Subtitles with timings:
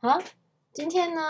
[0.00, 0.22] 好，
[0.72, 1.20] 今天呢，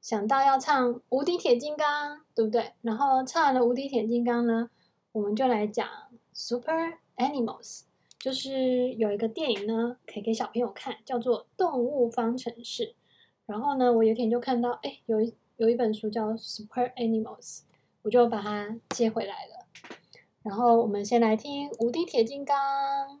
[0.00, 2.72] 想到要唱《无敌铁金刚》，对不对？
[2.80, 4.70] 然后唱完了《无敌铁金刚》呢，
[5.12, 5.86] 我们就来讲
[6.32, 7.80] 《Super Animals》，
[8.18, 12.84] 就是有一个电影呢，可以给小朋友看，叫做《动物方程式》。
[13.44, 17.58] 然后呢，我有一天就看到，哎，有一有一本书叫《Super Animals》，
[18.00, 19.66] 我就把它接回来了。
[20.42, 23.20] 然后我们先来听《无敌铁金刚》。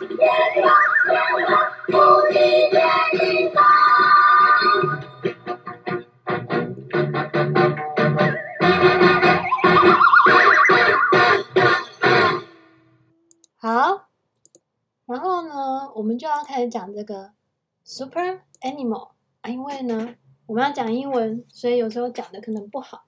[0.00, 0.24] 有多坏不要
[0.62, 0.64] 怕
[1.12, 1.52] 勇敢
[1.88, 1.94] 勇
[2.30, 2.61] 敢大
[16.12, 17.32] 们就要开始讲这个
[17.84, 20.14] super animal 啊，因为呢，
[20.46, 23.04] 我们要讲英文，所以有时候讲的可能不好。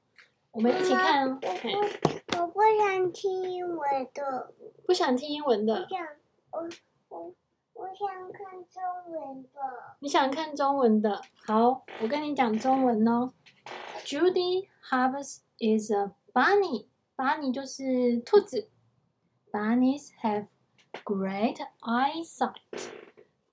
[0.50, 1.38] 我们一起看哦。
[1.42, 4.54] 我我不想听英文的。
[4.86, 5.74] 不想听英文的。
[5.74, 6.06] 我想
[6.50, 6.68] 我
[7.08, 7.34] 我
[7.74, 9.60] 我想看中文的。
[10.00, 11.20] 你想看中文的？
[11.46, 13.32] 好，我跟你讲中文哦。
[14.04, 16.86] Judy Hobbs is a bunny.
[17.16, 18.70] Bunny 就是兔子。
[19.52, 20.46] Bunnies have
[21.03, 22.55] great eyesight。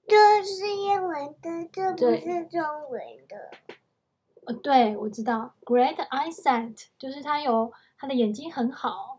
[0.06, 3.50] 这是英文的，这不是中文的。
[4.46, 5.56] 呃，对，我知道。
[5.62, 9.18] Great eyesight 就是他有他的眼睛很好。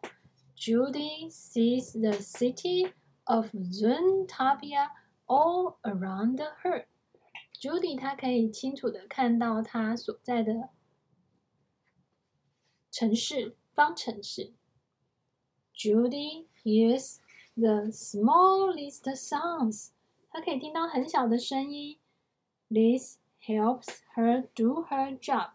[0.56, 2.94] Judy sees the city
[3.26, 4.90] of Zootopia
[5.26, 10.70] all around her。Judy 她可以清楚的看到她所在的
[12.92, 14.54] 城市，方程式。
[15.76, 17.18] Judy hears
[17.55, 19.91] the smallest sounds。
[20.31, 21.99] 她可以听到很小的声音。
[22.69, 25.51] This helps her do her job。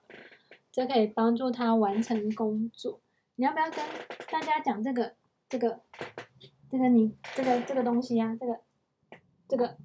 [0.71, 3.01] 这可以帮助她完成工作。
[3.35, 3.83] 你要不要跟
[4.31, 5.15] 大家讲这个？
[5.49, 5.81] 这个？
[6.69, 8.59] 这个你这个这个东西呀、这个
[9.47, 9.77] 这个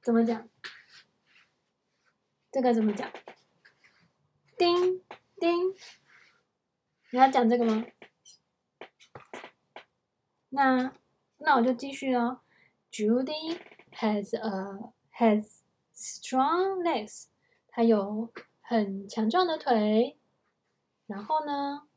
[0.00, 0.48] 怎么讲？
[2.50, 3.12] 这个怎么讲？
[4.56, 5.02] 叮
[5.38, 5.74] 叮。
[7.10, 7.84] 你要讲这个吗？
[10.54, 10.92] 那
[11.38, 12.40] 那我就继续喽。
[12.90, 13.58] Judy
[13.92, 15.60] has a has
[15.94, 17.28] strong legs，
[17.68, 18.30] 她有
[18.60, 20.18] 很强壮的腿。
[21.06, 21.88] 然后呢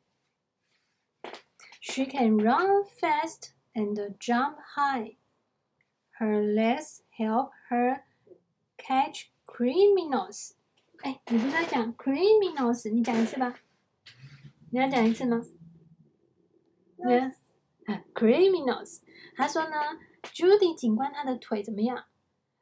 [1.81, 5.17] ，She can run fast and jump high.
[6.17, 8.03] Her legs help her
[8.77, 10.53] catch criminals。
[11.03, 12.89] 哎，你不是在讲 criminals？
[12.89, 13.59] 你讲一次吧。
[14.72, 15.41] 你要讲一次吗
[16.97, 17.44] ？Yes.
[18.13, 19.01] Criminals，
[19.35, 19.75] 他说呢
[20.23, 22.06] ，Judy 警官他的腿怎么样？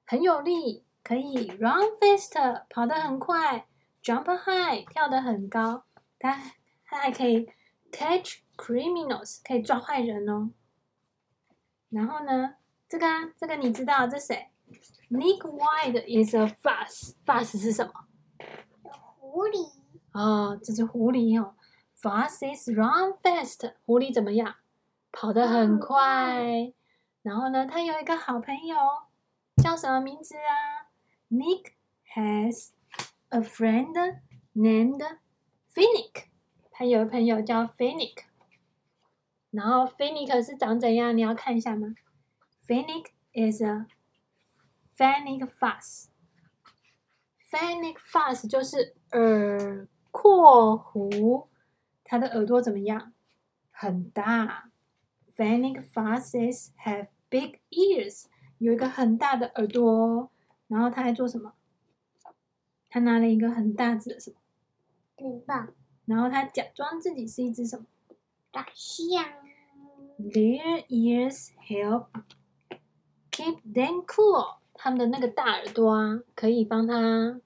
[0.06, 3.68] 很有力，可以 run fast，跑得很快
[4.04, 5.86] ，jump high，跳得很高。
[6.20, 6.38] 他
[6.86, 7.50] 他还可以
[7.92, 10.52] catch criminals，可以抓坏人哦。
[11.90, 12.56] 然后呢，
[12.90, 14.50] 这个啊，这个你知道这谁
[15.10, 17.94] ？Nick White is a fox，fox 是什么？
[19.20, 19.72] 狐狸。
[20.12, 21.56] 哦，这只狐狸哦。
[22.02, 24.56] Fox is run fast，狐狸怎么样？
[25.14, 26.74] 跑得很快，
[27.22, 28.76] 然后呢，他有一个好朋友，
[29.64, 30.90] 叫什么名字啊
[31.30, 31.74] ？Nick
[32.16, 32.72] has
[33.30, 34.20] a friend
[34.56, 35.18] named
[35.72, 36.26] Finnick。
[36.72, 38.24] 他有个朋友叫 Finnick。
[39.52, 41.16] 然后 Finnick 是长怎样？
[41.16, 41.94] 你要看一下吗
[42.68, 43.86] ？Finnick is a
[44.98, 46.08] Fennec Fox。
[47.52, 51.50] Fennec Fox 就是耳廓狐，
[52.04, 53.14] 它的耳朵怎么样？
[53.70, 54.72] 很大。
[55.36, 58.26] Fennec foxes have big ears，
[58.60, 60.30] 有一个很大的耳朵。
[60.68, 61.54] 然后他还做什么？
[62.90, 64.38] 他拿了一个很大只的什么？
[65.16, 65.74] 冰棒。
[66.06, 67.86] 然后他假装自己是一只什么？
[68.52, 69.24] 大象。
[70.20, 72.08] Their ears help
[73.32, 74.58] keep them cool。
[74.74, 77.40] 他们的那个大耳朵啊，可以帮他，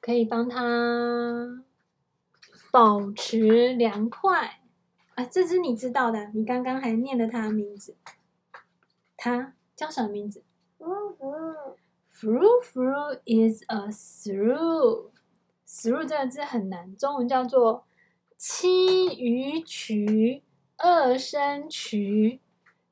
[0.00, 1.64] 可以帮他
[2.70, 4.59] 保持凉快。
[5.20, 7.94] 啊，这只你知道的，你刚刚还念了它的名字，
[9.18, 10.42] 它叫什么名字
[10.78, 15.10] ？Through through is a through
[15.66, 17.84] through 这个字很难，中文叫做
[18.38, 20.42] 七鱼渠
[20.78, 22.40] 二声渠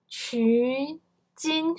[0.07, 1.01] 渠
[1.35, 1.75] 金。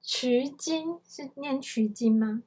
[0.00, 2.42] 渠金是念渠金吗？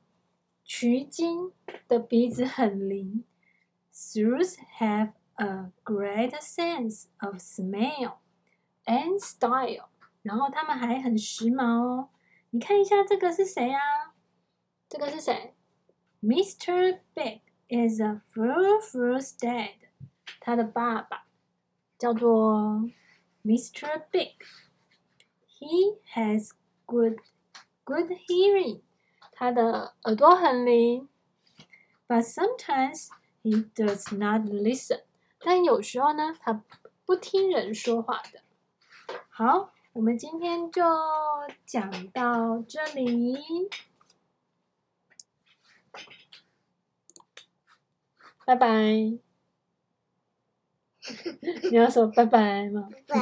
[0.66, 1.54] 渠金
[1.88, 3.24] 的鼻子很灵。
[3.94, 8.19] Shrews have a great sense of smell
[8.85, 9.89] and style。
[10.23, 12.09] 然后他们还很时髦哦。
[12.51, 14.15] 你看一下这个是谁啊？
[14.89, 15.55] 这个是谁？
[16.23, 17.01] Mr.
[17.15, 19.75] Big is a Frou Frou's dad。
[20.41, 21.27] 他的爸爸
[21.99, 22.83] 叫做
[23.45, 24.03] Mr.
[24.11, 26.51] Big。He has
[26.87, 27.17] good
[27.83, 28.83] Good hearing，
[29.33, 31.09] 他的耳朵很灵，
[32.07, 33.09] but sometimes
[33.43, 35.01] he does not listen。
[35.46, 36.64] 但有时候呢，他
[37.06, 38.42] 不听人说话的。
[39.30, 40.82] 好，我们今天就
[41.66, 43.38] 讲到这里，
[48.44, 48.68] 拜拜。
[51.70, 52.90] 你要说拜拜吗？
[53.08, 53.22] 拜。